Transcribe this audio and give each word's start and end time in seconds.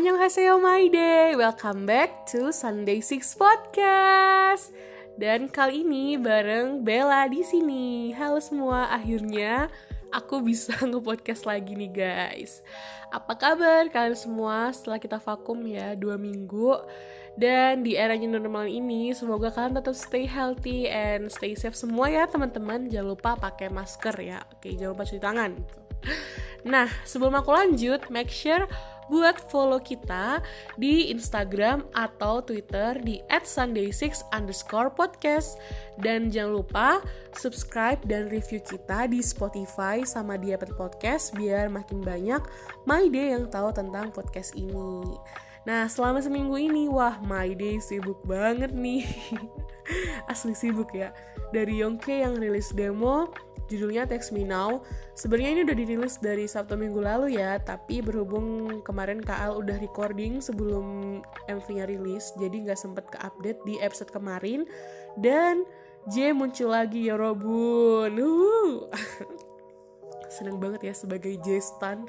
Annyeonghaseyo 0.00 0.56
my 0.64 0.88
day, 0.88 1.36
welcome 1.36 1.84
back 1.84 2.24
to 2.24 2.48
Sunday 2.56 3.04
Six 3.04 3.36
Podcast. 3.36 4.72
Dan 5.20 5.52
kali 5.52 5.84
ini 5.84 6.16
bareng 6.16 6.80
Bella 6.80 7.28
di 7.28 7.44
sini. 7.44 8.08
Halo 8.16 8.40
semua, 8.40 8.88
akhirnya 8.88 9.68
aku 10.08 10.40
bisa 10.40 10.72
nge-podcast 10.88 11.44
lagi 11.44 11.76
nih 11.76 11.92
guys. 11.92 12.64
Apa 13.12 13.36
kabar 13.36 13.92
kalian 13.92 14.16
semua 14.16 14.72
setelah 14.72 14.96
kita 14.96 15.20
vakum 15.20 15.60
ya 15.68 15.92
dua 15.92 16.16
minggu? 16.16 16.80
Dan 17.36 17.84
di 17.84 17.92
era 17.92 18.16
new 18.16 18.32
normal 18.32 18.72
ini, 18.72 19.12
semoga 19.12 19.52
kalian 19.52 19.84
tetap 19.84 19.92
stay 19.92 20.24
healthy 20.24 20.88
and 20.88 21.28
stay 21.28 21.52
safe 21.52 21.76
semua 21.76 22.08
ya 22.08 22.24
teman-teman. 22.24 22.88
Jangan 22.88 23.04
lupa 23.04 23.36
pakai 23.36 23.68
masker 23.68 24.16
ya. 24.16 24.40
Oke, 24.48 24.72
jangan 24.72 24.96
lupa 24.96 25.04
cuci 25.04 25.20
tangan. 25.20 25.52
Nah, 26.64 26.88
sebelum 27.04 27.36
aku 27.36 27.52
lanjut, 27.52 28.08
make 28.08 28.32
sure 28.32 28.64
buat 29.10 29.36
follow 29.50 29.82
kita 29.82 30.38
di 30.78 31.10
Instagram 31.10 31.84
atau 31.92 32.40
Twitter 32.40 32.94
di 33.02 33.18
@sunday6 33.28 34.30
underscore 34.30 34.94
podcast 34.94 35.58
dan 35.98 36.30
jangan 36.30 36.62
lupa 36.62 36.88
subscribe 37.34 37.98
dan 38.06 38.30
review 38.30 38.62
kita 38.62 39.10
di 39.10 39.18
Spotify 39.20 40.06
sama 40.06 40.38
di 40.38 40.54
Apple 40.54 40.72
Podcast 40.78 41.34
biar 41.34 41.66
makin 41.68 42.00
banyak 42.00 42.40
My 42.86 43.10
Day 43.10 43.34
yang 43.34 43.50
tahu 43.50 43.74
tentang 43.74 44.14
podcast 44.14 44.54
ini. 44.56 45.18
Nah, 45.68 45.84
selama 45.92 46.24
seminggu 46.24 46.56
ini, 46.56 46.88
wah, 46.88 47.20
My 47.20 47.52
Day 47.52 47.76
sibuk 47.84 48.24
banget 48.24 48.72
nih. 48.72 49.04
Asli 50.30 50.56
sibuk 50.56 50.88
ya. 50.96 51.12
Dari 51.52 51.84
Yongke 51.84 52.24
yang 52.24 52.40
rilis 52.40 52.72
demo, 52.72 53.28
judulnya 53.70 54.02
Text 54.04 54.34
Me 54.34 54.42
Now. 54.42 54.82
Sebenarnya 55.14 55.50
ini 55.54 55.60
udah 55.62 55.76
dirilis 55.78 56.18
dari 56.18 56.50
Sabtu 56.50 56.74
minggu 56.74 56.98
lalu 56.98 57.38
ya, 57.38 57.62
tapi 57.62 58.02
berhubung 58.02 58.82
kemarin 58.82 59.22
KL 59.22 59.62
udah 59.62 59.78
recording 59.78 60.42
sebelum 60.42 61.18
MV-nya 61.46 61.86
rilis, 61.86 62.34
jadi 62.34 62.66
nggak 62.66 62.78
sempet 62.78 63.06
ke 63.06 63.18
update 63.22 63.62
di 63.62 63.78
episode 63.78 64.10
kemarin. 64.10 64.66
Dan 65.14 65.62
J 66.10 66.34
muncul 66.34 66.74
lagi 66.74 67.06
ya 67.06 67.14
Robun. 67.14 68.18
Seneng 70.34 70.58
banget 70.58 70.90
ya 70.90 70.94
sebagai 70.94 71.38
J 71.38 71.62
Stan 71.62 72.02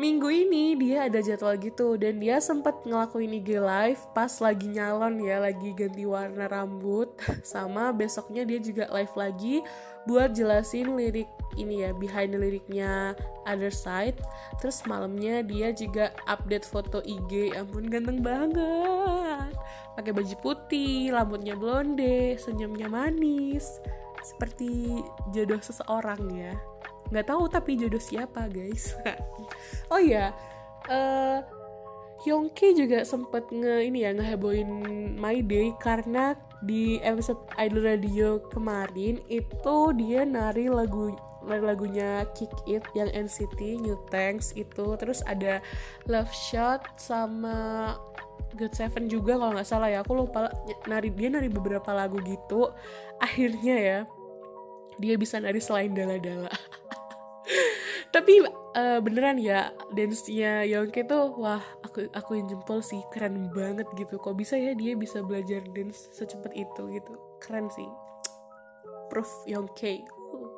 minggu 0.00 0.28
ini 0.32 0.72
dia 0.80 1.04
ada 1.04 1.20
jadwal 1.20 1.52
gitu 1.60 2.00
dan 2.00 2.16
dia 2.16 2.40
sempat 2.40 2.80
ngelakuin 2.88 3.36
IG 3.44 3.60
live 3.60 4.00
pas 4.16 4.32
lagi 4.40 4.64
nyalon 4.72 5.20
ya 5.20 5.36
lagi 5.36 5.76
ganti 5.76 6.08
warna 6.08 6.48
rambut 6.48 7.12
sama 7.44 7.92
besoknya 7.92 8.48
dia 8.48 8.56
juga 8.56 8.88
live 8.88 9.12
lagi 9.12 9.60
buat 10.08 10.34
jelasin 10.34 10.96
lirik 10.96 11.28
ini 11.54 11.84
ya 11.86 11.90
behind 11.94 12.34
liriknya 12.34 13.14
other 13.46 13.70
side. 13.70 14.18
Terus 14.58 14.82
malamnya 14.88 15.44
dia 15.44 15.70
juga 15.70 16.10
update 16.26 16.66
foto 16.66 16.98
IG 17.04 17.54
ampun 17.54 17.86
ganteng 17.86 18.24
banget. 18.24 19.52
Pakai 19.94 20.10
baju 20.10 20.34
putih 20.40 21.12
rambutnya 21.12 21.54
blonde 21.54 22.40
senyumnya 22.40 22.88
manis. 22.90 23.78
Seperti 24.22 25.02
jodoh 25.34 25.60
seseorang 25.60 26.22
ya 26.34 26.71
nggak 27.12 27.28
tahu 27.28 27.44
tapi 27.52 27.76
jodoh 27.76 28.00
siapa 28.00 28.48
guys. 28.48 28.96
Oh 29.92 30.00
ya 30.00 30.32
uh, 30.88 31.44
juga 32.72 33.02
sempet 33.04 33.44
nge 33.50 33.92
ini 33.92 34.06
ya 34.06 34.16
ngeheboin 34.16 34.70
My 35.18 35.42
Day 35.44 35.74
karena 35.82 36.38
di 36.62 37.02
episode 37.02 37.42
Idol 37.58 37.82
Radio 37.82 38.38
kemarin 38.54 39.18
itu 39.26 39.76
dia 39.98 40.22
nari 40.22 40.70
lagu 40.70 41.12
lagunya 41.42 42.22
Kick 42.38 42.54
It 42.70 42.86
yang 42.94 43.10
NCT 43.10 43.82
New 43.82 43.98
Thanks 44.14 44.54
itu. 44.54 44.94
Terus 44.94 45.26
ada 45.26 45.58
Love 46.06 46.30
Shot 46.30 46.86
sama 46.94 47.98
God 48.54 48.72
Seven 48.78 49.10
juga 49.10 49.34
kalau 49.34 49.58
nggak 49.58 49.66
salah 49.66 49.90
ya. 49.90 50.06
Aku 50.06 50.14
lupa 50.14 50.54
nari 50.86 51.10
dia 51.10 51.34
nari 51.34 51.50
beberapa 51.50 51.90
lagu 51.90 52.22
gitu. 52.22 52.70
Akhirnya 53.18 53.76
ya 53.76 53.98
dia 55.02 55.14
bisa 55.18 55.42
nari 55.42 55.58
selain 55.58 55.90
dala-dala 55.90 56.52
tapi 58.12 58.44
uh, 58.76 59.00
beneran 59.00 59.40
ya 59.40 59.72
dance-nya 59.96 60.68
Yongke 60.68 61.08
tuh 61.08 61.32
wah 61.40 61.64
aku 61.80 62.12
aku 62.12 62.36
yang 62.36 62.46
jempol 62.52 62.84
sih. 62.84 63.00
Keren 63.08 63.48
banget 63.50 63.88
gitu. 63.96 64.20
Kok 64.20 64.36
bisa 64.36 64.60
ya 64.60 64.76
dia 64.76 64.92
bisa 64.92 65.24
belajar 65.24 65.64
dance 65.72 66.12
secepat 66.12 66.52
itu 66.52 66.82
gitu? 66.92 67.12
Keren 67.40 67.72
sih. 67.72 67.88
Proof 69.08 69.28
Yongke 69.48 70.04
uh, 70.04 70.48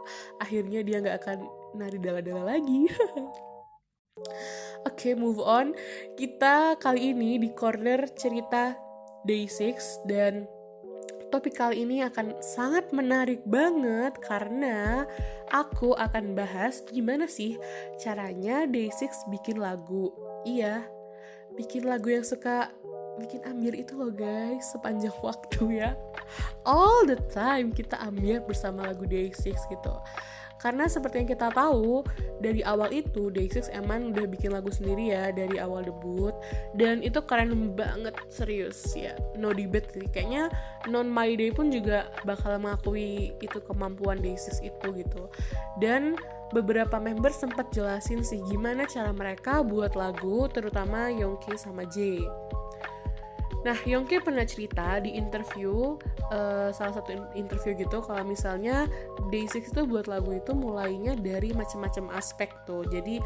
akhirnya 0.42 0.82
dia 0.82 0.98
nggak 0.98 1.18
akan 1.22 1.38
nari 1.78 1.98
dala-dala 2.02 2.58
lagi. 2.58 2.90
Oke, 4.84 5.10
okay, 5.10 5.14
move 5.16 5.42
on. 5.42 5.74
Kita 6.14 6.78
kali 6.78 7.16
ini 7.16 7.40
di 7.40 7.50
corner 7.50 8.04
cerita 8.14 8.76
Day 9.26 9.48
6 9.48 10.06
dan 10.06 10.46
topik 11.34 11.58
kali 11.58 11.82
ini 11.82 11.98
akan 12.06 12.38
sangat 12.38 12.94
menarik 12.94 13.42
banget 13.42 14.14
karena 14.22 15.02
aku 15.50 15.90
akan 15.98 16.38
bahas 16.38 16.86
gimana 16.86 17.26
sih 17.26 17.58
caranya 17.98 18.70
Day6 18.70 19.26
bikin 19.34 19.58
lagu. 19.58 20.14
Iya, 20.46 20.86
bikin 21.58 21.90
lagu 21.90 22.14
yang 22.14 22.22
suka 22.22 22.70
bikin 23.18 23.42
ambil 23.50 23.74
itu 23.74 23.98
loh 23.98 24.14
guys 24.14 24.78
sepanjang 24.78 25.10
waktu 25.26 25.82
ya. 25.82 25.98
All 26.64 27.04
the 27.06 27.20
time 27.32 27.70
kita 27.70 27.98
ambil 28.00 28.42
bersama 28.44 28.86
lagu 28.88 29.04
Day6 29.04 29.56
gitu. 29.70 29.94
Karena 30.64 30.88
seperti 30.88 31.20
yang 31.20 31.28
kita 31.28 31.52
tahu, 31.52 32.00
dari 32.40 32.64
awal 32.64 32.88
itu 32.88 33.28
Day6 33.28 33.68
emang 33.76 34.16
udah 34.16 34.24
bikin 34.24 34.48
lagu 34.48 34.72
sendiri 34.72 35.12
ya 35.12 35.28
dari 35.28 35.60
awal 35.60 35.84
debut 35.84 36.32
dan 36.72 37.04
itu 37.04 37.20
keren 37.20 37.76
banget 37.76 38.16
serius 38.32 38.96
ya. 38.96 39.12
No 39.36 39.52
debate 39.52 39.92
sih. 39.92 40.08
Kayaknya 40.08 40.48
Non 40.88 41.12
My 41.12 41.36
Day 41.36 41.52
pun 41.52 41.68
juga 41.68 42.08
bakal 42.24 42.56
mengakui 42.56 43.36
itu 43.44 43.58
kemampuan 43.60 44.24
Day6 44.24 44.64
itu 44.64 44.86
gitu. 45.04 45.28
Dan 45.84 46.16
beberapa 46.56 46.96
member 46.96 47.28
sempat 47.28 47.68
jelasin 47.68 48.24
sih 48.24 48.40
gimana 48.48 48.88
cara 48.88 49.12
mereka 49.12 49.60
buat 49.60 49.92
lagu 49.92 50.48
terutama 50.48 51.12
Yongki 51.12 51.60
sama 51.60 51.84
J. 51.92 52.24
Nah, 53.64 53.76
Yongki 53.88 54.20
pernah 54.20 54.44
cerita 54.44 55.00
di 55.00 55.16
interview, 55.16 55.96
uh, 56.28 56.68
salah 56.68 57.00
satu 57.00 57.16
interview 57.32 57.72
gitu, 57.72 58.04
kalau 58.04 58.20
misalnya 58.20 58.84
Day6 59.32 59.72
itu 59.72 59.80
buat 59.88 60.04
lagu 60.04 60.36
itu 60.36 60.52
mulainya 60.52 61.16
dari 61.16 61.56
macam-macam 61.56 62.12
aspek 62.12 62.52
tuh. 62.68 62.84
Jadi, 62.92 63.24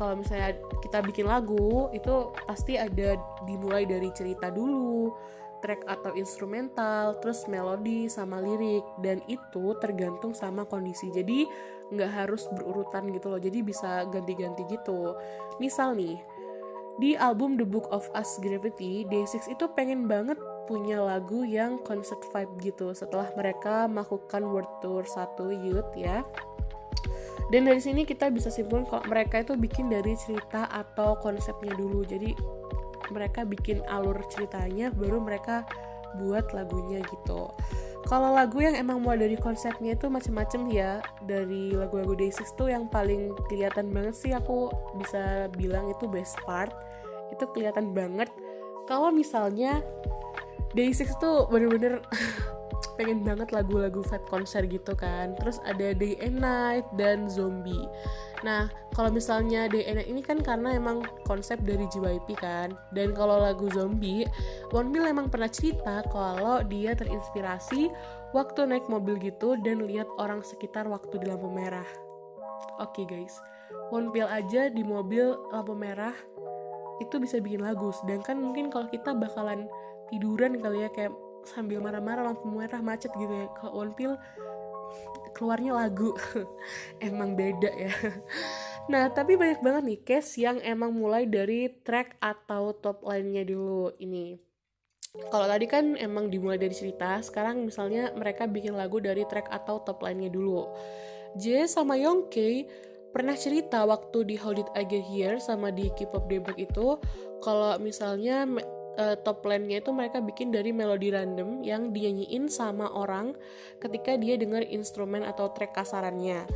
kalau 0.00 0.24
misalnya 0.24 0.56
kita 0.80 1.04
bikin 1.04 1.28
lagu, 1.28 1.92
itu 1.92 2.32
pasti 2.48 2.80
ada 2.80 3.20
dimulai 3.44 3.84
dari 3.84 4.08
cerita 4.16 4.48
dulu, 4.48 5.12
track 5.60 5.84
atau 5.84 6.16
instrumental, 6.16 7.20
terus 7.20 7.44
melodi 7.44 8.08
sama 8.08 8.40
lirik, 8.40 8.84
dan 9.04 9.20
itu 9.28 9.76
tergantung 9.84 10.32
sama 10.32 10.64
kondisi. 10.64 11.12
Jadi, 11.12 11.44
nggak 11.92 12.24
harus 12.24 12.48
berurutan 12.56 13.12
gitu 13.12 13.28
loh, 13.28 13.40
jadi 13.40 13.60
bisa 13.60 14.08
ganti-ganti 14.08 14.64
gitu. 14.64 15.12
Misal 15.60 15.92
nih, 15.92 16.16
di 17.02 17.18
album 17.18 17.58
The 17.58 17.66
Book 17.66 17.90
of 17.90 18.06
Us 18.14 18.38
Gravity, 18.38 19.02
Day6 19.10 19.50
itu 19.50 19.66
pengen 19.74 20.06
banget 20.06 20.38
punya 20.64 21.02
lagu 21.02 21.44
yang 21.44 21.82
concert 21.82 22.22
vibe 22.32 22.52
gitu 22.62 22.94
setelah 22.96 23.28
mereka 23.36 23.90
melakukan 23.90 24.46
world 24.46 24.70
tour 24.80 25.04
satu 25.04 25.50
youth 25.50 25.90
ya. 25.98 26.22
Dan 27.52 27.68
dari 27.68 27.82
sini 27.82 28.08
kita 28.08 28.32
bisa 28.32 28.48
simpulkan 28.48 28.88
kalau 28.88 29.04
mereka 29.10 29.44
itu 29.44 29.52
bikin 29.58 29.92
dari 29.92 30.16
cerita 30.16 30.64
atau 30.72 31.20
konsepnya 31.20 31.76
dulu. 31.76 32.06
Jadi 32.06 32.32
mereka 33.12 33.44
bikin 33.44 33.84
alur 33.90 34.16
ceritanya 34.32 34.88
baru 34.94 35.20
mereka 35.20 35.68
buat 36.16 36.54
lagunya 36.54 37.02
gitu 37.10 37.50
kalau 38.04 38.36
lagu 38.36 38.60
yang 38.60 38.76
emang 38.76 39.00
mulai 39.00 39.24
dari 39.24 39.36
konsepnya 39.40 39.96
itu 39.96 40.12
macem-macem 40.12 40.68
ya. 40.68 41.00
Dari 41.24 41.72
lagu-lagu 41.72 42.12
Day6 42.12 42.52
tuh 42.54 42.68
yang 42.68 42.84
paling 42.88 43.32
kelihatan 43.48 43.90
banget 43.90 44.14
sih 44.14 44.32
aku 44.36 44.68
bisa 45.00 45.48
bilang 45.56 45.88
itu 45.88 46.04
best 46.04 46.36
part. 46.44 46.72
Itu 47.32 47.48
kelihatan 47.56 47.96
banget. 47.96 48.28
Kalau 48.84 49.08
misalnya 49.08 49.80
Day6 50.76 51.16
tuh 51.16 51.48
bener-bener 51.48 52.04
pengen 52.94 53.26
banget 53.26 53.50
lagu-lagu 53.50 54.00
fat 54.06 54.22
konser 54.30 54.64
gitu 54.66 54.94
kan. 54.94 55.34
Terus 55.38 55.58
ada 55.66 55.94
Day 55.94 56.18
and 56.22 56.38
Night 56.40 56.86
dan 56.94 57.26
Zombie. 57.26 57.86
Nah 58.42 58.70
kalau 58.94 59.10
misalnya 59.10 59.66
Day 59.66 59.86
and 59.86 59.98
Night 60.00 60.10
ini 60.10 60.22
kan 60.22 60.40
karena 60.40 60.74
emang 60.74 61.02
konsep 61.26 61.60
dari 61.62 61.86
JYP 61.90 62.38
kan. 62.38 62.72
Dan 62.94 63.12
kalau 63.12 63.42
lagu 63.42 63.66
Zombie 63.72 64.26
Wonpil 64.70 65.06
emang 65.06 65.30
pernah 65.30 65.50
cerita 65.50 66.02
kalau 66.10 66.62
dia 66.66 66.94
terinspirasi 66.94 67.90
waktu 68.34 68.66
naik 68.66 68.86
mobil 68.90 69.18
gitu 69.22 69.54
dan 69.62 69.86
lihat 69.86 70.10
orang 70.18 70.42
sekitar 70.42 70.86
waktu 70.90 71.22
di 71.22 71.26
lampu 71.30 71.50
merah. 71.50 71.86
Oke 72.82 73.06
okay, 73.06 73.06
guys 73.06 73.38
Wonpil 73.92 74.26
aja 74.26 74.72
di 74.72 74.82
mobil 74.82 75.36
lampu 75.52 75.76
merah 75.76 76.14
itu 77.02 77.18
bisa 77.18 77.42
bikin 77.42 77.62
lagu. 77.62 77.90
Sedangkan 77.90 78.38
mungkin 78.38 78.70
kalau 78.70 78.86
kita 78.90 79.14
bakalan 79.14 79.66
tiduran 80.12 80.60
kali 80.60 80.86
ya 80.86 80.90
kayak 80.92 81.12
sambil 81.44 81.80
marah-marah 81.80 82.32
lampu 82.32 82.48
merah 82.48 82.80
macet 82.80 83.12
gitu 83.14 83.30
ya. 83.30 83.48
Kalau 83.60 83.84
One 83.84 83.94
Pill 83.94 84.14
keluarnya 85.36 85.76
lagu. 85.76 86.14
Emang 87.02 87.36
beda 87.38 87.70
ya. 87.74 87.92
Nah 88.84 89.08
tapi 89.08 89.40
banyak 89.40 89.64
banget 89.64 89.82
nih 89.84 90.00
case 90.04 90.44
yang 90.44 90.60
emang 90.60 90.92
mulai 90.92 91.24
dari 91.24 91.72
track 91.72 92.20
atau 92.20 92.76
top 92.76 93.00
line-nya 93.08 93.48
dulu 93.48 93.96
ini. 93.96 94.36
Kalau 95.30 95.46
tadi 95.48 95.64
kan 95.64 95.96
emang 95.96 96.28
dimulai 96.28 96.60
dari 96.60 96.74
cerita 96.74 97.16
sekarang 97.24 97.64
misalnya 97.64 98.12
mereka 98.12 98.44
bikin 98.44 98.76
lagu 98.76 99.00
dari 99.00 99.24
track 99.24 99.48
atau 99.48 99.80
top 99.80 100.04
line-nya 100.04 100.28
dulu. 100.28 100.68
J 101.40 101.64
sama 101.64 101.96
Yongke 101.96 102.68
pernah 103.14 103.38
cerita 103.38 103.86
waktu 103.86 104.26
di 104.26 104.36
How 104.36 104.52
Did 104.52 104.68
I 104.74 104.84
Get 104.84 105.06
Here 105.06 105.38
sama 105.38 105.70
di 105.70 105.88
K-pop 105.94 106.26
debug 106.26 106.58
itu 106.58 106.98
kalau 107.40 107.78
misalnya 107.78 108.44
uh, 108.96 109.16
top 109.20 109.44
line-nya 109.46 109.82
itu 109.82 109.90
mereka 109.90 110.18
bikin 110.22 110.50
dari 110.50 110.70
melodi 110.70 111.10
random 111.10 111.62
yang 111.62 111.90
dinyanyiin 111.90 112.46
sama 112.50 112.90
orang 112.92 113.34
ketika 113.82 114.16
dia 114.18 114.38
dengar 114.38 114.62
instrumen 114.66 115.22
atau 115.26 115.50
track 115.52 115.74
kasarannya. 115.76 116.46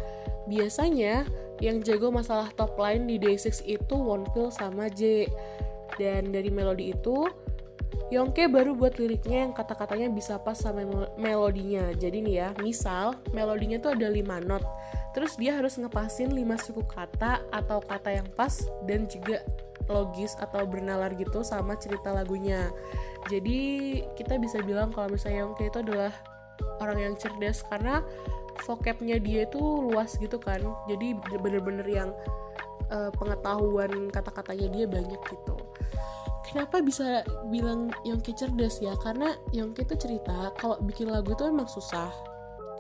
Biasanya 0.49 1.29
yang 1.61 1.85
jago 1.85 2.09
masalah 2.09 2.49
top 2.57 2.79
line 2.81 3.05
di 3.05 3.21
Day6 3.21 3.67
itu 3.67 3.95
Wonpil 3.99 4.49
sama 4.55 4.89
J. 4.89 5.29
Dan 5.97 6.31
dari 6.31 6.49
melodi 6.53 6.95
itu 6.95 7.27
Yongke 8.09 8.49
baru 8.49 8.73
buat 8.73 8.97
liriknya 8.97 9.45
yang 9.45 9.53
kata-katanya 9.53 10.09
bisa 10.09 10.41
pas 10.41 10.57
sama 10.57 10.81
melodinya. 11.21 11.93
Jadi 11.93 12.25
nih 12.25 12.35
ya, 12.41 12.49
misal 12.65 13.21
melodinya 13.37 13.77
tuh 13.77 13.93
ada 13.93 14.09
5 14.09 14.49
not 14.49 14.65
terus 15.19 15.35
dia 15.35 15.57
harus 15.57 15.75
ngepasin 15.75 16.31
5 16.31 16.65
suku 16.69 16.83
kata 16.87 17.43
atau 17.51 17.83
kata 17.83 18.23
yang 18.23 18.29
pas 18.39 18.55
dan 18.87 19.09
juga 19.11 19.43
logis 19.89 20.37
atau 20.39 20.63
bernalar 20.69 21.17
gitu 21.17 21.41
sama 21.43 21.75
cerita 21.81 22.13
lagunya. 22.13 22.71
Jadi 23.27 24.01
kita 24.15 24.37
bisa 24.39 24.63
bilang 24.63 24.93
kalau 24.93 25.11
misalnya 25.11 25.45
Yongke 25.45 25.69
itu 25.69 25.81
adalah 25.83 26.13
orang 26.79 26.99
yang 27.11 27.15
cerdas 27.19 27.65
karena 27.67 28.05
vocabnya 28.65 29.17
dia 29.19 29.49
itu 29.49 29.59
luas 29.59 30.15
gitu 30.21 30.37
kan. 30.39 30.61
Jadi 30.87 31.17
bener-bener 31.43 31.87
yang 31.89 32.11
uh, 32.93 33.11
pengetahuan 33.17 34.13
kata-katanya 34.13 34.69
dia 34.71 34.87
banyak 34.87 35.21
gitu. 35.29 35.57
Kenapa 36.49 36.81
bisa 36.81 37.29
bilang 37.53 37.93
Yongke 38.09 38.33
cerdas 38.33 38.81
ya? 38.81 38.97
Karena 38.97 39.37
Yongke 39.53 39.85
itu 39.85 39.97
cerita 40.01 40.53
kalau 40.57 40.81
bikin 40.81 41.13
lagu 41.13 41.37
itu 41.37 41.45
emang 41.45 41.69
susah. 41.69 42.09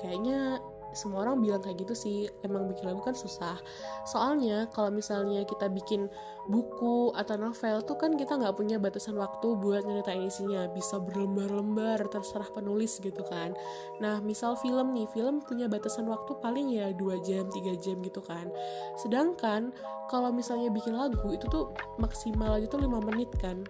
Kayaknya 0.00 0.62
semua 0.98 1.22
orang 1.22 1.38
bilang 1.38 1.62
kayak 1.62 1.86
gitu 1.86 1.94
sih. 1.94 2.26
Emang 2.42 2.66
bikin 2.66 2.90
lagu 2.90 2.98
kan 2.98 3.14
susah. 3.14 3.54
Soalnya 4.02 4.66
kalau 4.74 4.90
misalnya 4.90 5.46
kita 5.46 5.70
bikin 5.70 6.10
buku 6.50 7.14
atau 7.14 7.38
novel 7.38 7.86
tuh 7.86 7.94
kan 7.94 8.18
kita 8.18 8.34
nggak 8.34 8.58
punya 8.58 8.82
batasan 8.82 9.14
waktu 9.14 9.54
buat 9.54 9.86
nyeritain 9.86 10.26
isinya. 10.26 10.66
Bisa 10.74 10.98
berlembar-lembar 10.98 12.02
terserah 12.10 12.50
penulis 12.50 12.98
gitu 12.98 13.22
kan. 13.22 13.54
Nah 14.02 14.18
misal 14.18 14.58
film 14.58 14.90
nih 14.98 15.06
film 15.14 15.38
punya 15.46 15.70
batasan 15.70 16.10
waktu 16.10 16.34
paling 16.42 16.74
ya 16.74 16.90
dua 16.90 17.22
jam 17.22 17.46
tiga 17.54 17.78
jam 17.78 18.02
gitu 18.02 18.18
kan. 18.18 18.50
Sedangkan 18.98 19.70
kalau 20.10 20.34
misalnya 20.34 20.72
bikin 20.72 20.96
lagu 20.96 21.30
itu 21.30 21.46
tuh 21.46 21.70
maksimal 22.00 22.56
aja 22.56 22.66
tuh 22.66 22.80
5 22.80 23.08
menit 23.12 23.28
kan 23.36 23.60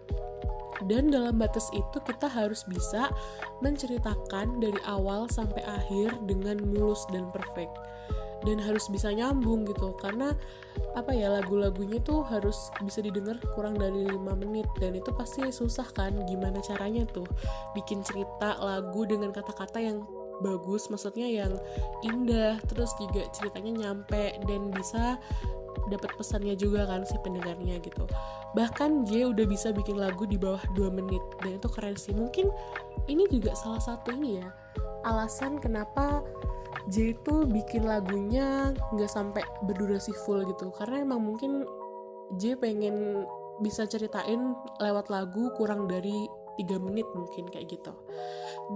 dan 0.86 1.10
dalam 1.10 1.40
batas 1.40 1.66
itu 1.74 1.98
kita 2.06 2.30
harus 2.30 2.62
bisa 2.70 3.10
menceritakan 3.64 4.62
dari 4.62 4.78
awal 4.86 5.26
sampai 5.26 5.64
akhir 5.66 6.14
dengan 6.30 6.62
mulus 6.62 7.02
dan 7.10 7.26
perfect. 7.34 7.74
Dan 8.46 8.62
harus 8.62 8.86
bisa 8.86 9.10
nyambung 9.10 9.66
gitu 9.66 9.98
karena 9.98 10.30
apa 10.94 11.10
ya 11.10 11.26
lagu-lagunya 11.26 11.98
tuh 11.98 12.22
harus 12.22 12.70
bisa 12.86 13.02
didengar 13.02 13.34
kurang 13.58 13.74
dari 13.74 14.06
5 14.06 14.14
menit 14.38 14.70
dan 14.78 14.94
itu 14.94 15.10
pasti 15.10 15.42
susah 15.50 15.90
kan 15.90 16.14
gimana 16.30 16.62
caranya 16.62 17.02
tuh 17.10 17.26
bikin 17.74 17.98
cerita 18.06 18.54
lagu 18.62 19.02
dengan 19.10 19.34
kata-kata 19.34 19.82
yang 19.82 20.06
bagus 20.38 20.86
maksudnya 20.86 21.26
yang 21.26 21.58
indah 22.06 22.62
terus 22.70 22.94
juga 22.98 23.26
ceritanya 23.34 23.90
nyampe 23.90 24.38
dan 24.46 24.70
bisa 24.70 25.18
dapat 25.88 26.12
pesannya 26.14 26.54
juga 26.54 26.84
kan 26.86 27.02
si 27.08 27.16
pendengarnya 27.24 27.80
gitu. 27.80 28.04
Bahkan 28.54 29.08
J 29.08 29.32
udah 29.32 29.46
bisa 29.48 29.72
bikin 29.72 29.96
lagu 29.96 30.28
di 30.28 30.36
bawah 30.36 30.60
2 30.76 30.92
menit 30.92 31.20
dan 31.40 31.56
itu 31.56 31.68
keren 31.72 31.96
sih. 31.96 32.12
Mungkin 32.12 32.52
ini 33.08 33.24
juga 33.32 33.56
salah 33.56 33.80
satu 33.80 34.12
ini 34.14 34.40
ya 34.40 34.48
alasan 35.08 35.58
kenapa 35.58 36.22
J 36.92 37.16
itu 37.16 37.48
bikin 37.48 37.88
lagunya 37.88 38.76
nggak 38.92 39.10
sampai 39.10 39.42
berdurasi 39.64 40.12
full 40.24 40.44
gitu. 40.46 40.70
Karena 40.76 41.02
emang 41.02 41.24
mungkin 41.24 41.64
J 42.36 42.60
pengen 42.60 43.24
bisa 43.58 43.88
ceritain 43.90 44.54
lewat 44.78 45.10
lagu 45.10 45.50
kurang 45.58 45.90
dari 45.90 46.14
3 46.58 46.78
menit 46.82 47.06
mungkin 47.14 47.46
kayak 47.50 47.70
gitu 47.70 47.94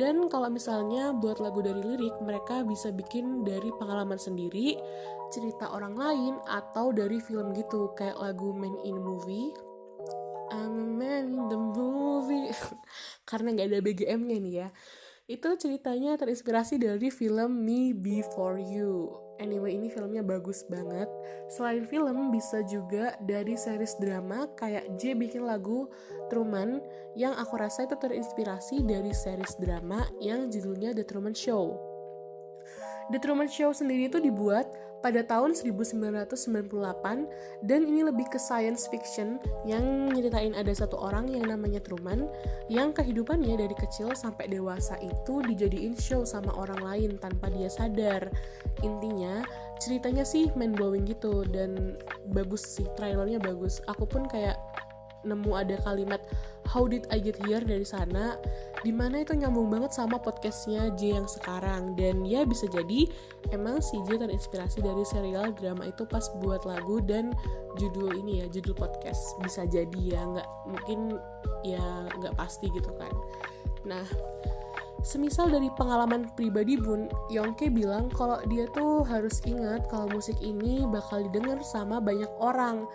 dan 0.00 0.28
kalau 0.32 0.48
misalnya 0.48 1.12
buat 1.12 1.36
lagu 1.36 1.60
dari 1.60 1.84
lirik 1.84 2.16
mereka 2.24 2.64
bisa 2.64 2.88
bikin 2.88 3.44
dari 3.44 3.68
pengalaman 3.76 4.16
sendiri 4.16 4.80
cerita 5.32 5.72
orang 5.72 5.96
lain 5.96 6.34
atau 6.44 6.92
dari 6.92 7.16
film 7.20 7.56
gitu 7.56 7.92
kayak 7.96 8.20
lagu 8.20 8.52
Man 8.52 8.76
in 8.84 9.00
Movie. 9.00 9.52
I'm 10.52 11.00
man 11.00 11.32
in 11.32 11.48
the 11.48 11.56
movie. 11.56 12.52
Karena 13.28 13.56
nggak 13.56 13.68
ada 13.72 13.80
BGM-nya 13.80 14.36
nih 14.36 14.54
ya. 14.64 14.68
Itu 15.24 15.56
ceritanya 15.56 16.20
terinspirasi 16.20 16.76
dari 16.76 17.08
film 17.08 17.64
Me 17.64 17.96
Before 17.96 18.60
You 18.60 19.31
Anyway, 19.42 19.74
ini 19.74 19.90
filmnya 19.90 20.22
bagus 20.22 20.62
banget. 20.70 21.10
Selain 21.50 21.82
film, 21.82 22.30
bisa 22.30 22.62
juga 22.62 23.18
dari 23.18 23.58
series 23.58 23.98
drama 23.98 24.46
kayak 24.54 24.94
J 24.94 25.18
bikin 25.18 25.42
lagu 25.42 25.90
Truman 26.30 26.78
yang 27.18 27.34
aku 27.34 27.58
rasa 27.58 27.84
itu 27.84 27.98
terinspirasi 27.98 28.86
dari 28.86 29.10
series 29.10 29.58
drama 29.58 30.06
yang 30.22 30.46
judulnya 30.46 30.94
The 30.94 31.02
Truman 31.02 31.34
Show. 31.34 31.91
The 33.10 33.18
Truman 33.20 33.50
Show 33.50 33.74
sendiri 33.76 34.08
itu 34.08 34.22
dibuat 34.22 34.70
pada 35.02 35.26
tahun 35.26 35.58
1998 35.58 36.70
dan 37.66 37.80
ini 37.82 38.06
lebih 38.06 38.30
ke 38.30 38.38
science 38.38 38.86
fiction 38.86 39.42
yang 39.66 40.08
nyeritain 40.14 40.54
ada 40.54 40.70
satu 40.70 40.94
orang 40.94 41.26
yang 41.26 41.50
namanya 41.50 41.82
Truman 41.82 42.30
yang 42.70 42.94
kehidupannya 42.94 43.58
dari 43.58 43.74
kecil 43.74 44.14
sampai 44.14 44.46
dewasa 44.46 44.94
itu 45.02 45.42
dijadiin 45.42 45.98
show 45.98 46.22
sama 46.22 46.54
orang 46.54 46.80
lain 46.80 47.10
tanpa 47.18 47.50
dia 47.50 47.66
sadar. 47.66 48.30
Intinya 48.86 49.42
ceritanya 49.82 50.22
sih 50.22 50.54
mind 50.54 50.78
blowing 50.78 51.02
gitu 51.10 51.42
dan 51.50 51.98
bagus 52.30 52.62
sih 52.62 52.86
trailernya 52.94 53.42
bagus. 53.42 53.82
Aku 53.90 54.06
pun 54.06 54.30
kayak 54.30 54.54
nemu 55.22 55.50
ada 55.54 55.78
kalimat 55.82 56.22
how 56.66 56.86
did 56.86 57.06
I 57.10 57.18
get 57.18 57.38
here? 57.46 57.62
dari 57.62 57.86
sana 57.86 58.38
di 58.82 58.90
mana 58.90 59.22
itu 59.22 59.34
nyambung 59.34 59.70
banget 59.70 59.94
sama 59.94 60.18
podcastnya 60.18 60.90
J 60.98 61.22
yang 61.22 61.28
sekarang. 61.30 61.94
Dan 61.94 62.26
ya 62.26 62.42
bisa 62.42 62.66
jadi 62.66 63.06
emang 63.54 63.78
si 63.78 63.98
J 64.06 64.18
terinspirasi 64.18 64.82
dari 64.82 65.02
serial 65.06 65.54
drama 65.54 65.86
itu 65.86 66.02
pas 66.06 66.26
buat 66.42 66.66
lagu 66.66 66.98
dan 67.02 67.30
judul 67.78 68.18
ini 68.18 68.42
ya 68.42 68.46
judul 68.50 68.74
podcast. 68.74 69.38
Bisa 69.42 69.66
jadi 69.66 70.00
ya 70.00 70.20
nggak 70.22 70.48
mungkin 70.66 70.98
ya 71.62 71.82
nggak 72.18 72.34
pasti 72.34 72.66
gitu 72.74 72.90
kan. 72.98 73.12
Nah 73.86 74.06
Semisal 75.02 75.50
dari 75.50 75.66
pengalaman 75.74 76.30
pribadi 76.38 76.78
Bun, 76.78 77.10
Yongke 77.26 77.74
bilang 77.74 78.06
kalau 78.06 78.38
dia 78.46 78.70
tuh 78.70 79.02
harus 79.02 79.42
ingat 79.42 79.90
kalau 79.90 80.06
musik 80.06 80.38
ini 80.38 80.86
bakal 80.86 81.26
didengar 81.26 81.58
sama 81.66 81.98
banyak 81.98 82.30
orang 82.38 82.86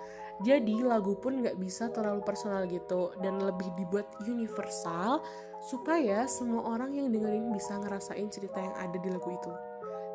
jadi 0.45 0.85
lagu 0.85 1.17
pun 1.17 1.41
nggak 1.41 1.57
bisa 1.57 1.89
terlalu 1.89 2.21
personal 2.21 2.69
gitu 2.69 3.09
dan 3.25 3.41
lebih 3.41 3.73
dibuat 3.73 4.05
universal 4.21 5.25
supaya 5.65 6.29
semua 6.29 6.61
orang 6.77 6.93
yang 6.93 7.09
dengerin 7.09 7.49
bisa 7.49 7.73
ngerasain 7.81 8.29
cerita 8.29 8.61
yang 8.61 8.75
ada 8.77 8.97
di 9.01 9.09
lagu 9.09 9.33
itu. 9.33 9.51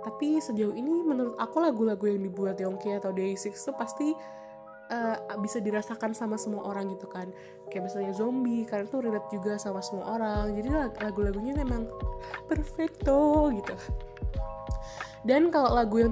Tapi 0.02 0.38
sejauh 0.38 0.74
ini 0.74 1.02
menurut 1.02 1.34
aku 1.38 1.62
lagu-lagu 1.62 2.06
yang 2.06 2.22
dibuat 2.22 2.58
Yongki 2.58 2.98
atau 2.98 3.10
Day6 3.14 3.54
itu 3.54 3.70
pasti 3.74 4.14
uh, 4.90 5.18
bisa 5.42 5.58
dirasakan 5.58 6.14
sama 6.14 6.38
semua 6.38 6.70
orang 6.70 6.90
gitu 6.94 7.10
kan. 7.10 7.30
Kayak 7.70 7.90
misalnya 7.90 8.12
zombie 8.14 8.62
karena 8.66 8.86
tuh 8.86 9.02
relate 9.02 9.30
juga 9.30 9.58
sama 9.58 9.82
semua 9.82 10.18
orang. 10.18 10.54
Jadi 10.54 10.70
lagu-lagunya 11.02 11.54
memang 11.58 11.86
perfecto 12.50 13.50
gitu 13.54 13.74
dan 15.22 15.54
kalau 15.54 15.78
lagu 15.78 16.02
yang 16.02 16.10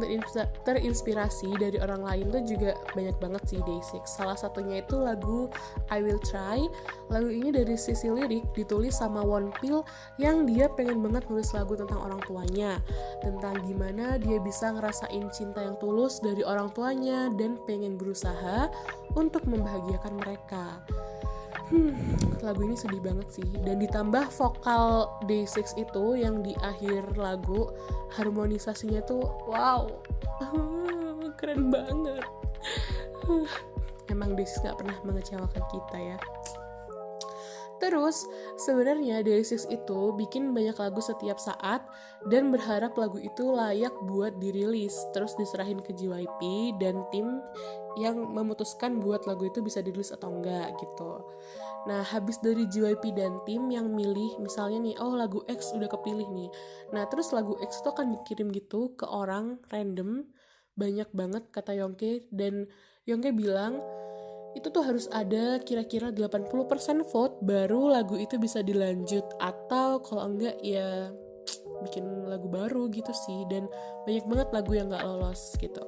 terinspirasi 0.62 1.50
dari 1.58 1.78
orang 1.82 2.06
lain 2.06 2.26
tuh 2.30 2.42
juga 2.46 2.70
banyak 2.94 3.16
banget 3.18 3.42
sih 3.50 3.60
Day6 3.66 4.06
salah 4.06 4.38
satunya 4.38 4.82
itu 4.82 4.96
lagu 4.98 5.50
I 5.90 5.98
Will 6.02 6.22
Try. 6.22 6.66
Lagu 7.10 7.26
ini 7.26 7.50
dari 7.50 7.74
sisi 7.74 8.06
lirik 8.06 8.46
ditulis 8.54 8.94
sama 8.98 9.22
Won 9.26 9.50
Pil 9.58 9.82
yang 10.22 10.46
dia 10.46 10.70
pengen 10.70 11.02
banget 11.02 11.26
nulis 11.26 11.50
lagu 11.50 11.74
tentang 11.74 11.98
orang 11.98 12.20
tuanya. 12.22 12.78
Tentang 13.22 13.58
gimana 13.66 14.16
dia 14.22 14.38
bisa 14.38 14.70
ngerasain 14.70 15.26
cinta 15.34 15.62
yang 15.62 15.74
tulus 15.82 16.22
dari 16.22 16.46
orang 16.46 16.70
tuanya 16.70 17.30
dan 17.34 17.58
pengen 17.66 17.98
berusaha 17.98 18.70
untuk 19.18 19.42
membahagiakan 19.50 20.22
mereka 20.22 20.78
hmm, 21.70 22.42
lagu 22.42 22.60
ini 22.66 22.76
sedih 22.76 23.02
banget 23.02 23.40
sih. 23.40 23.48
Dan 23.62 23.78
ditambah 23.80 24.28
vokal 24.34 25.08
Day6 25.26 25.78
itu 25.78 26.04
yang 26.18 26.42
di 26.42 26.54
akhir 26.60 27.16
lagu 27.16 27.70
harmonisasinya 28.14 29.00
tuh 29.06 29.24
wow. 29.46 29.86
Keren 31.38 31.72
banget. 31.72 32.26
Emang 34.12 34.34
Day6 34.34 34.66
gak 34.66 34.76
pernah 34.82 34.98
mengecewakan 35.06 35.64
kita 35.70 35.98
ya 35.98 36.18
Terus, 37.80 38.28
sebenarnya 38.60 39.24
Day6 39.24 39.72
itu 39.72 40.00
bikin 40.12 40.52
banyak 40.52 40.76
lagu 40.76 41.00
setiap 41.00 41.40
saat 41.40 41.80
dan 42.28 42.52
berharap 42.52 42.92
lagu 43.00 43.16
itu 43.16 43.48
layak 43.48 43.96
buat 44.04 44.36
dirilis, 44.36 44.92
terus 45.16 45.32
diserahin 45.40 45.80
ke 45.80 45.96
JYP 45.96 46.76
dan 46.76 47.00
tim 47.08 47.40
yang 47.96 48.20
memutuskan 48.20 49.00
buat 49.00 49.24
lagu 49.24 49.48
itu 49.48 49.64
bisa 49.64 49.80
dirilis 49.80 50.12
atau 50.12 50.28
enggak 50.28 50.76
gitu. 50.76 51.24
Nah, 51.88 52.04
habis 52.04 52.36
dari 52.44 52.68
JYP 52.68 53.16
dan 53.16 53.40
tim 53.48 53.72
yang 53.72 53.88
milih, 53.96 54.36
misalnya 54.44 54.84
nih, 54.84 54.96
oh 55.00 55.16
lagu 55.16 55.40
X 55.48 55.72
udah 55.72 55.88
kepilih 55.88 56.28
nih. 56.36 56.52
Nah, 56.92 57.08
terus 57.08 57.32
lagu 57.32 57.56
X 57.64 57.80
itu 57.80 57.88
akan 57.88 58.20
dikirim 58.20 58.52
gitu 58.52 58.92
ke 59.00 59.08
orang 59.08 59.56
random, 59.72 60.28
banyak 60.76 61.08
banget 61.16 61.48
kata 61.48 61.72
Yongke, 61.80 62.28
dan 62.28 62.68
Yongke 63.08 63.32
bilang, 63.32 63.80
itu 64.54 64.66
tuh 64.68 64.82
harus 64.82 65.06
ada 65.14 65.62
kira-kira 65.62 66.10
80% 66.10 67.06
vote 67.06 67.38
baru 67.42 67.94
lagu 67.94 68.18
itu 68.18 68.34
bisa 68.36 68.60
dilanjut. 68.66 69.22
Atau 69.38 70.02
kalau 70.02 70.26
enggak 70.26 70.58
ya 70.58 71.14
bikin 71.86 72.04
lagu 72.26 72.50
baru 72.50 72.90
gitu 72.90 73.14
sih. 73.14 73.46
Dan 73.46 73.70
banyak 74.04 74.26
banget 74.26 74.48
lagu 74.50 74.72
yang 74.74 74.90
gak 74.90 75.06
lolos 75.06 75.54
gitu. 75.56 75.80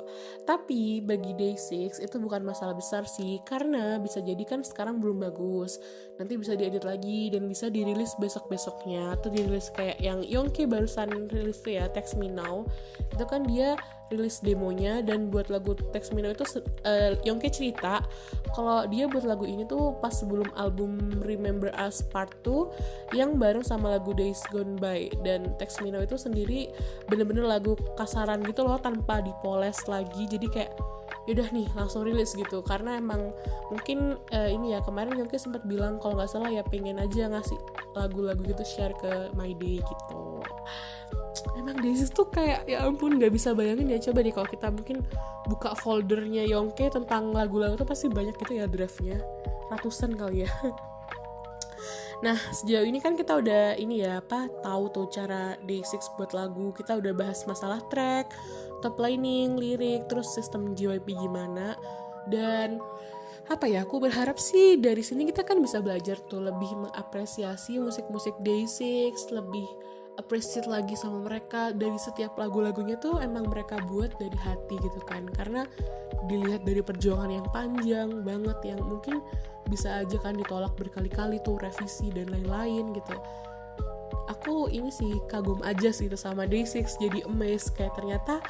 Tapi 0.46 1.02
bagi 1.02 1.34
Day6 1.34 1.98
itu 1.98 2.16
bukan 2.22 2.46
masalah 2.46 2.78
besar 2.78 3.02
sih. 3.02 3.42
Karena 3.42 3.98
bisa 3.98 4.22
jadi 4.22 4.40
kan 4.46 4.62
sekarang 4.62 5.02
belum 5.02 5.26
bagus. 5.26 5.82
Nanti 6.22 6.38
bisa 6.38 6.54
diedit 6.54 6.86
lagi 6.86 7.34
dan 7.34 7.50
bisa 7.50 7.66
dirilis 7.66 8.14
besok-besoknya. 8.16 9.18
Atau 9.18 9.34
dirilis 9.34 9.74
kayak 9.74 9.98
yang 9.98 10.22
Yongki 10.22 10.70
barusan 10.70 11.28
rilis 11.34 11.60
tuh 11.60 11.76
ya 11.82 11.90
Text 11.90 12.14
Me 12.14 12.30
Now. 12.30 12.62
Itu 13.10 13.26
kan 13.26 13.42
dia 13.42 13.74
rilis 14.12 14.44
demonya 14.44 15.00
dan 15.00 15.32
buat 15.32 15.48
lagu 15.48 15.72
Text 15.96 16.12
Me 16.12 16.20
Now 16.20 16.36
itu 16.36 16.44
uh, 16.84 17.16
Yongke 17.24 17.48
cerita 17.48 18.04
kalau 18.52 18.84
dia 18.84 19.08
buat 19.08 19.24
lagu 19.24 19.48
ini 19.48 19.64
tuh 19.64 19.96
pas 20.04 20.12
sebelum 20.12 20.44
album 20.60 21.00
Remember 21.24 21.72
Us 21.80 22.04
Part 22.04 22.36
2 22.44 23.16
yang 23.16 23.40
bareng 23.40 23.64
sama 23.64 23.96
lagu 23.96 24.12
Days 24.12 24.44
Gone 24.52 24.76
By. 24.76 25.08
Dan 25.24 25.56
Text 25.56 25.80
Me 25.80 25.88
Now 25.88 26.04
itu 26.04 26.20
sendiri 26.20 26.68
bener-bener 27.08 27.48
lagu 27.48 27.72
kasaran 27.96 28.44
gitu 28.44 28.68
loh 28.68 28.76
tanpa 28.76 29.24
dipoles 29.24 29.80
lagi. 29.88 30.28
Jadi 30.28 30.46
kayak 30.52 30.76
yaudah 31.24 31.48
nih 31.48 31.66
langsung 31.72 32.04
rilis 32.04 32.36
gitu. 32.36 32.60
Karena 32.60 33.00
emang 33.00 33.32
mungkin 33.72 34.20
uh, 34.36 34.50
ini 34.52 34.76
ya 34.76 34.84
kemarin 34.84 35.16
Yongke 35.16 35.40
sempat 35.40 35.64
bilang 35.64 35.96
kalau 35.96 36.20
nggak 36.20 36.28
salah 36.28 36.52
ya 36.52 36.60
pengen 36.60 37.00
aja 37.00 37.32
ngasih 37.32 37.56
lagu-lagu 37.96 38.44
gitu 38.44 38.64
share 38.68 38.92
ke 39.00 39.32
My 39.32 39.56
Day 39.56 39.80
gitu 39.80 40.44
emang 41.56 41.80
Daisy 41.80 42.08
tuh 42.12 42.28
kayak 42.28 42.68
ya 42.68 42.84
ampun 42.84 43.16
nggak 43.16 43.32
bisa 43.32 43.56
bayangin 43.56 43.88
ya 43.88 43.98
coba 44.10 44.18
deh 44.20 44.32
kalau 44.34 44.48
kita 44.48 44.68
mungkin 44.68 44.96
buka 45.48 45.74
foldernya 45.80 46.44
Yongke 46.46 46.92
tentang 46.92 47.32
lagu-lagu 47.32 47.74
tuh 47.74 47.88
pasti 47.88 48.06
banyak 48.12 48.36
gitu 48.36 48.52
ya 48.60 48.68
draftnya 48.68 49.18
ratusan 49.72 50.14
kali 50.14 50.44
ya 50.46 50.50
Nah, 52.22 52.38
sejauh 52.38 52.86
ini 52.86 53.02
kan 53.02 53.18
kita 53.18 53.42
udah 53.42 53.74
ini 53.74 54.06
ya, 54.06 54.22
apa, 54.22 54.46
tahu 54.62 54.94
tuh 54.94 55.10
cara 55.10 55.58
Day6 55.66 56.14
buat 56.14 56.30
lagu. 56.30 56.70
Kita 56.70 56.94
udah 57.02 57.10
bahas 57.10 57.42
masalah 57.50 57.82
track, 57.90 58.30
top 58.78 58.94
lining, 59.02 59.58
lirik, 59.58 60.06
terus 60.06 60.30
sistem 60.30 60.70
JYP 60.78 61.18
gimana. 61.18 61.74
Dan 62.30 62.78
apa 63.50 63.66
ya, 63.66 63.82
aku 63.82 63.98
berharap 63.98 64.38
sih 64.38 64.78
dari 64.78 65.02
sini 65.02 65.26
kita 65.26 65.42
kan 65.42 65.58
bisa 65.58 65.82
belajar 65.82 66.14
tuh 66.30 66.46
lebih 66.46 66.70
mengapresiasi 66.86 67.82
musik-musik 67.82 68.38
Day6, 68.38 69.10
lebih 69.34 69.66
appreciate 70.20 70.68
lagi 70.68 70.96
sama 70.98 71.22
mereka. 71.24 71.70
Dari 71.72 71.96
setiap 71.96 72.36
lagu-lagunya 72.36 72.98
tuh 73.00 73.20
emang 73.20 73.48
mereka 73.48 73.80
buat 73.88 74.12
dari 74.20 74.36
hati 74.40 74.76
gitu 74.80 75.00
kan. 75.08 75.28
Karena 75.32 75.64
dilihat 76.28 76.62
dari 76.64 76.80
perjuangan 76.84 77.30
yang 77.30 77.46
panjang 77.50 78.22
banget 78.22 78.58
yang 78.64 78.80
mungkin 78.82 79.24
bisa 79.70 80.02
aja 80.02 80.18
kan 80.20 80.36
ditolak 80.36 80.74
berkali-kali 80.76 81.40
tuh 81.42 81.56
revisi 81.58 82.12
dan 82.12 82.28
lain-lain 82.28 82.92
gitu. 82.92 83.16
Aku 84.30 84.70
ini 84.70 84.92
sih 84.92 85.18
kagum 85.28 85.60
aja 85.66 85.90
sih 85.90 86.08
sama 86.14 86.44
Day6 86.46 87.00
jadi 87.00 87.24
amazed. 87.26 87.74
Kayak 87.74 87.96
ternyata 87.98 88.44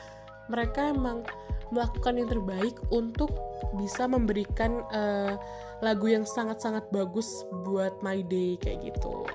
mereka 0.50 0.92
emang 0.92 1.25
melakukan 1.73 2.21
yang 2.21 2.29
terbaik 2.29 2.76
untuk 2.93 3.33
bisa 3.81 4.05
memberikan 4.05 4.85
uh, 4.93 5.41
lagu 5.83 6.07
yang 6.07 6.23
sangat-sangat 6.23 6.87
bagus 6.95 7.43
buat 7.67 7.99
my 8.05 8.23
day 8.23 8.61
kayak 8.61 8.93
gitu. 8.93 9.26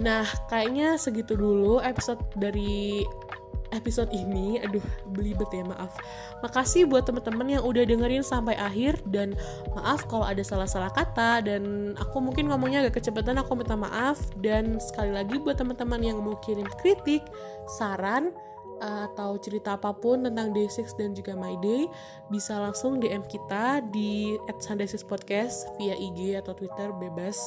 Nah, 0.00 0.26
kayaknya 0.50 0.98
segitu 0.98 1.38
dulu 1.38 1.78
episode 1.78 2.20
dari 2.34 3.06
episode 3.74 4.10
ini. 4.14 4.58
Aduh, 4.62 4.82
belibet 5.14 5.48
ya, 5.50 5.62
maaf. 5.66 5.94
Makasih 6.42 6.86
buat 6.86 7.06
teman-teman 7.06 7.58
yang 7.58 7.62
udah 7.62 7.82
dengerin 7.86 8.22
sampai 8.22 8.54
akhir 8.58 8.98
dan 9.08 9.34
maaf 9.74 10.06
kalau 10.06 10.26
ada 10.26 10.42
salah-salah 10.42 10.90
kata 10.92 11.42
dan 11.42 11.94
aku 11.98 12.22
mungkin 12.22 12.50
ngomongnya 12.50 12.86
agak 12.86 13.02
kecepatan, 13.02 13.40
aku 13.40 13.58
minta 13.58 13.74
maaf 13.74 14.20
dan 14.38 14.78
sekali 14.78 15.10
lagi 15.14 15.38
buat 15.40 15.58
teman-teman 15.58 16.02
yang 16.02 16.18
mau 16.22 16.38
kirim 16.42 16.66
kritik, 16.78 17.22
saran, 17.78 18.30
atau 18.80 19.36
cerita 19.40 19.76
apa 19.78 19.94
pun 19.96 20.24
tentang 20.24 20.52
Day6 20.52 20.96
dan 20.96 21.16
juga 21.16 21.32
My 21.32 21.56
Day 21.60 21.88
bisa 22.28 22.58
langsung 22.60 23.00
DM 23.00 23.24
kita 23.28 23.80
di 23.88 24.36
@sunday6podcast 24.60 25.76
via 25.80 25.96
IG 25.96 26.36
atau 26.36 26.52
Twitter 26.52 26.92
bebas. 26.96 27.38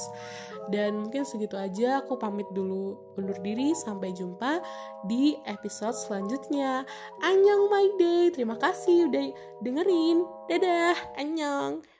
Dan 0.70 1.02
mungkin 1.02 1.26
segitu 1.26 1.58
aja 1.58 2.06
aku 2.06 2.18
pamit 2.18 2.46
dulu 2.54 2.98
undur 3.18 3.38
diri. 3.42 3.74
Sampai 3.74 4.14
jumpa 4.14 4.62
di 5.10 5.38
episode 5.50 5.98
selanjutnya. 5.98 6.86
Annyeong 7.26 7.66
My 7.74 7.88
Day! 7.98 8.30
Terima 8.30 8.56
kasih 8.58 9.10
udah 9.10 9.26
dengerin. 9.66 10.26
Dadah 10.46 10.98
Annyeong 11.18 11.99